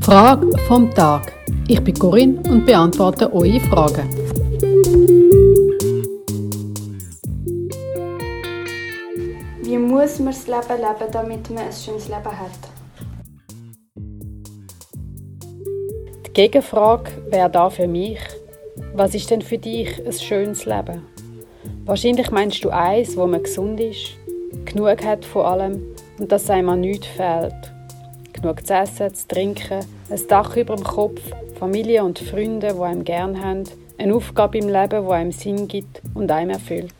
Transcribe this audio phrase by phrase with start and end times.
[0.00, 1.32] Frage vom Tag.
[1.68, 4.08] Ich bin Corinne und beantworte eure Fragen.
[9.62, 12.50] Wie muss man das Leben leben, damit man ein schönes Leben hat?
[16.26, 18.18] Die Gegenfrage wäre da für mich,
[18.94, 21.02] was ist denn für dich ein schönes Leben?
[21.84, 24.16] Wahrscheinlich meinst du eins, wo man gesund ist,
[24.64, 25.82] genug hat von allem
[26.18, 27.72] und dass einem an nichts fehlt.
[28.42, 31.20] Genug zu essen, zu trinken, ein Dach über dem Kopf,
[31.60, 33.62] Familie und Freunde, die einem gern haben,
[33.98, 36.92] eine Aufgabe im Leben, die einem Sinn gibt und einem erfüllt.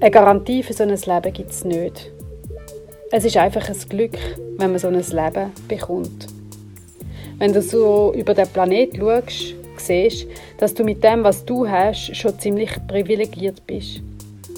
[0.00, 2.10] Eine Garantie für so ein Leben gibt es nicht.
[3.12, 4.18] Es ist einfach ein Glück,
[4.56, 6.26] wenn man so ein Leben bekommt.
[7.38, 10.26] Wenn du so über den Planet schaust, siehst,
[10.58, 14.00] dass du mit dem, was du hast, schon ziemlich privilegiert bist.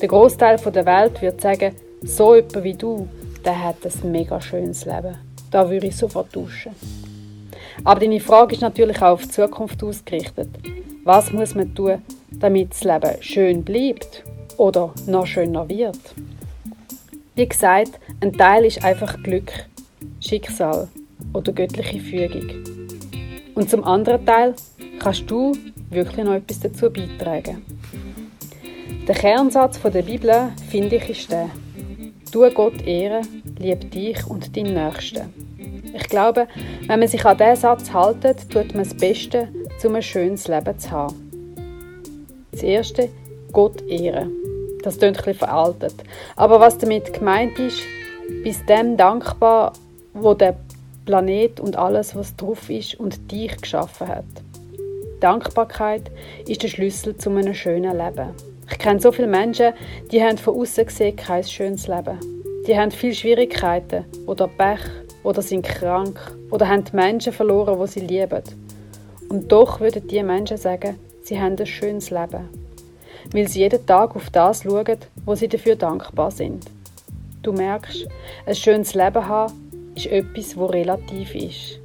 [0.00, 3.06] Der Großteil der Welt würde sagen, so jemand wie du,
[3.44, 5.16] der hat ein mega schönes Leben.
[5.50, 6.72] Da würde ich sofort tauschen.
[7.84, 10.48] Aber deine Frage ist natürlich auch auf die Zukunft ausgerichtet.
[11.04, 14.22] Was muss man tun, damit das Leben schön bleibt
[14.58, 15.98] oder noch schöner wird?
[17.34, 19.50] Wie gesagt, ein Teil ist einfach Glück,
[20.20, 20.88] Schicksal
[21.32, 22.50] oder göttliche Fügung.
[23.54, 24.54] Und zum anderen Teil
[24.98, 25.52] kannst du
[25.88, 27.64] wirklich noch etwas dazu beitragen.
[29.08, 31.50] Der Kernsatz der Bibel, finde ich, ist der.
[32.30, 35.32] Du Gott ehren, lieb dich und deinen Nächsten.
[35.94, 36.48] Ich glaube,
[36.86, 39.48] wenn man sich an diesen Satz hält, tut man das Beste,
[39.84, 41.54] um ein schönes Leben zu haben.
[42.52, 43.08] Das erste,
[43.52, 44.32] Gott ehren.
[44.82, 45.94] Das klingt bisschen veraltet.
[46.36, 47.82] Aber was damit gemeint ist,
[48.42, 49.72] bist dem dankbar,
[50.14, 50.56] wo der
[51.04, 54.24] Planet und alles, was drauf ist und dich geschaffen hat.
[55.20, 56.10] Dankbarkeit
[56.46, 58.30] ist der Schlüssel zu einem schönen Leben.
[58.70, 59.74] Ich kenne so viele Menschen,
[60.10, 62.39] die haben von außen gesehen kein schönes Leben.
[62.66, 64.80] Die haben viele Schwierigkeiten oder Pech
[65.22, 66.18] oder sind krank
[66.50, 68.42] oder haben Menschen verloren, wo sie lieben.
[69.28, 72.48] Und doch würden die Menschen sagen, sie haben ein schönes Leben,
[73.32, 76.66] weil sie jeden Tag auf das schauen, wo sie dafür dankbar sind.
[77.42, 78.06] Du merkst,
[78.44, 81.80] ein schönes Leben haben ist etwas, wo relativ ist.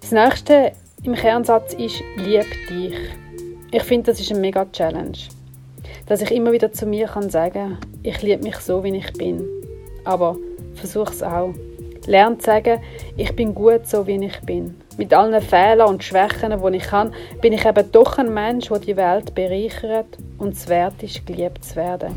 [0.00, 0.72] Das nächste
[1.04, 2.94] im Kernsatz ist Lieb dich.
[3.70, 5.18] Ich finde, das ist eine mega Challenge.
[6.12, 9.48] Dass ich immer wieder zu mir kann sagen, ich liebe mich so, wie ich bin.
[10.04, 10.36] Aber
[10.74, 11.54] versuch es auch.
[12.06, 12.82] Lern zu sagen,
[13.16, 14.74] ich bin gut so, wie ich bin.
[14.98, 18.78] Mit allen Fehlern und Schwächen, die ich kann, bin ich eben doch ein Mensch, der
[18.80, 22.14] die Welt bereichert und es wert ist, geliebt zu werden.